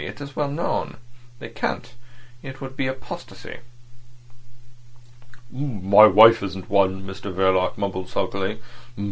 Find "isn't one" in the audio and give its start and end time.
6.41-7.03